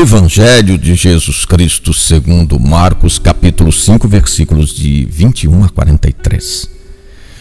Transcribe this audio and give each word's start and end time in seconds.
Evangelho 0.00 0.78
de 0.78 0.94
Jesus 0.94 1.44
Cristo 1.44 1.92
segundo 1.92 2.58
Marcos, 2.58 3.18
capítulo 3.18 3.70
5, 3.70 4.08
versículos 4.08 4.74
de 4.74 5.04
21 5.04 5.64
a 5.64 5.68
43. 5.68 6.70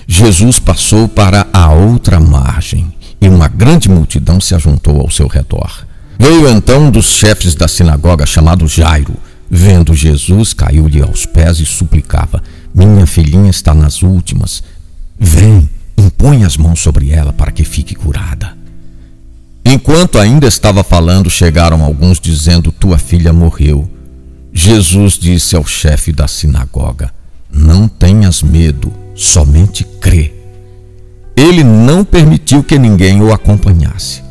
Jesus 0.05 0.59
passou 0.59 1.07
para 1.07 1.47
a 1.53 1.71
outra 1.71 2.19
margem 2.19 2.93
e 3.21 3.29
uma 3.29 3.47
grande 3.47 3.87
multidão 3.87 4.41
se 4.41 4.53
ajuntou 4.53 4.99
ao 4.99 5.09
seu 5.09 5.25
redor. 5.27 5.87
Veio 6.19 6.49
então 6.49 6.87
um 6.87 6.91
dos 6.91 7.05
chefes 7.05 7.55
da 7.55 7.69
sinagoga 7.69 8.25
chamado 8.25 8.67
Jairo. 8.67 9.15
Vendo 9.49 9.95
Jesus, 9.95 10.51
caiu-lhe 10.51 11.01
aos 11.01 11.25
pés 11.25 11.61
e 11.61 11.65
suplicava: 11.65 12.43
Minha 12.75 13.07
filhinha 13.07 13.49
está 13.49 13.73
nas 13.73 14.03
últimas. 14.03 14.61
Vem, 15.17 15.69
impõe 15.97 16.43
as 16.43 16.57
mãos 16.57 16.81
sobre 16.81 17.09
ela 17.11 17.31
para 17.31 17.53
que 17.53 17.63
fique 17.63 17.95
curada. 17.95 18.58
Enquanto 19.71 20.17
ainda 20.17 20.47
estava 20.47 20.83
falando, 20.83 21.29
chegaram 21.29 21.83
alguns 21.83 22.19
dizendo: 22.19 22.71
Tua 22.71 22.97
filha 22.97 23.31
morreu. 23.31 23.87
Jesus 24.51 25.13
disse 25.13 25.55
ao 25.55 25.63
chefe 25.63 26.11
da 26.11 26.27
sinagoga: 26.27 27.11
Não 27.53 27.87
tenhas 27.87 28.41
medo, 28.41 28.91
somente 29.13 29.83
crê. 29.83 30.33
Ele 31.37 31.63
não 31.63 32.03
permitiu 32.03 32.63
que 32.63 32.79
ninguém 32.79 33.21
o 33.21 33.31
acompanhasse. 33.31 34.23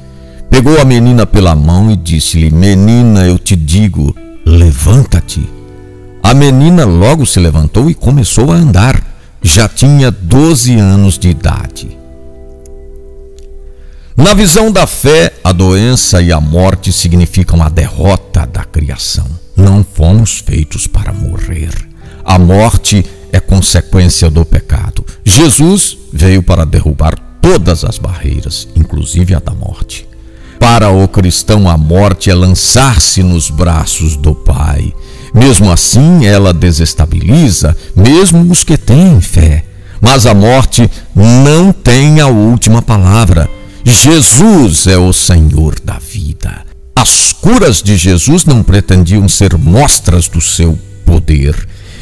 Pegou 0.51 0.81
a 0.81 0.85
menina 0.85 1.25
pela 1.25 1.55
mão 1.55 1.89
e 1.89 1.97
disse-lhe: 1.97 2.51
Menina, 2.51 3.25
eu 3.25 3.39
te 3.39 3.55
digo, 3.55 4.17
levanta-te. 4.45 5.49
A 6.21 6.35
menina 6.35 6.85
logo 6.85 7.25
se 7.25 7.39
levantou 7.39 7.89
e 7.89 7.95
começou 7.95 8.51
a 8.51 8.57
andar. 8.57 9.01
Já 9.41 9.69
tinha 9.69 10.11
12 10.11 10.75
anos 10.75 11.17
de 11.17 11.29
idade. 11.29 11.98
Na 14.19 14.35
visão 14.35 14.73
da 14.73 14.85
fé, 14.85 15.33
a 15.45 15.53
doença 15.53 16.21
e 16.21 16.33
a 16.33 16.41
morte 16.41 16.93
significam 16.93 17.63
a 17.63 17.69
derrota 17.69 18.45
da 18.45 18.65
criação. 18.65 19.25
Não 19.57 19.85
fomos 19.85 20.41
feitos 20.41 20.89
para 20.89 21.13
morrer. 21.13 21.71
A 22.25 22.37
morte 22.37 23.07
é 23.33 23.39
consequência 23.39 24.29
do 24.29 24.45
pecado. 24.45 25.07
Jesus 25.25 25.97
veio 26.13 26.43
para 26.43 26.67
derrubar 26.67 27.15
todas 27.41 27.85
as 27.85 27.97
barreiras, 27.97 28.67
inclusive 28.75 29.37
a 29.37 29.39
da 29.39 29.53
morte. 29.53 30.05
Para 30.59 30.91
o 30.91 31.07
cristão, 31.07 31.71
a 31.71 31.77
morte 31.77 32.29
é 32.29 32.35
lançar-se 32.35 33.23
nos 33.23 33.51
braços 33.51 34.17
do 34.17 34.35
Pai. 34.35 34.93
Mesmo 35.33 35.71
assim, 35.71 36.27
ela 36.27 36.53
desestabiliza 36.53 37.77
mesmo 37.95 38.51
os 38.51 38.65
que 38.65 38.77
têm 38.77 39.21
fé. 39.21 39.65
Mas 40.01 40.27
a 40.27 40.35
morte 40.35 40.91
não 41.15 41.73
tem 41.73 42.21
a 42.21 42.27
última 42.27 42.83
palavra. 42.83 43.58
Jesus 43.85 44.87
é 44.87 44.99
o 44.99 45.13
Senhor 45.13 45.79
da 45.83 45.99
vida. 45.99 46.65
As 46.95 47.33
curas 47.33 47.83
de 47.83 47.97
Jesus 47.97 48.45
não 48.45 48.63
pretendiam 48.63 49.29
ser 49.29 49.57
mostras 49.57 50.29
do 50.29 50.41
seu 50.41 50.79
poder. 51.05 51.55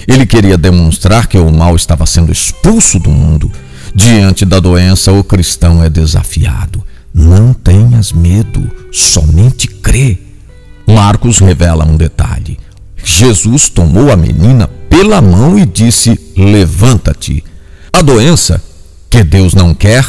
Ele 0.08 0.24
queria 0.24 0.56
demonstrar 0.56 1.27
que 1.27 1.38
o 1.38 1.52
mal 1.52 1.77
estava 1.77 2.06
sendo 2.06 2.33
expulso 2.33 2.98
do 2.98 3.10
mundo. 3.10 3.50
Diante 3.94 4.44
da 4.44 4.58
doença, 4.58 5.12
o 5.12 5.22
cristão 5.22 5.83
é 5.83 5.91
desafiado. 5.91 6.83
Não 7.12 7.52
tenhas 7.52 8.12
medo, 8.12 8.70
somente 8.92 9.68
crê. 9.68 10.18
Marcos 10.86 11.38
revela 11.38 11.84
um 11.84 11.96
detalhe. 11.96 12.58
Jesus 13.02 13.68
tomou 13.68 14.11
a 14.11 14.16
menina 14.16 14.68
pela 14.88 15.20
mão 15.20 15.58
e 15.58 15.64
disse: 15.66 16.18
Levanta-te. 16.36 17.44
A 17.92 18.02
doença, 18.02 18.62
que 19.08 19.22
Deus 19.22 19.55
não 19.55 19.74
quer, 19.74 20.05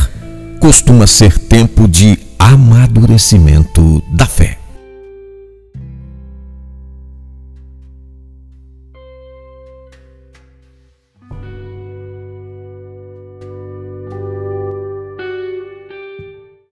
costuma 0.60 1.08
ser 1.08 1.38
tempo 1.38 1.88
de 1.88 2.20
amadurecimento 2.40 4.04
da 4.10 4.26
fé. 4.26 4.57